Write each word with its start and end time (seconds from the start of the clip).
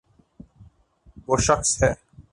و 1.27 1.33
ہ 1.37 1.39
شخص 1.47 1.69
ہے۔ 1.83 1.91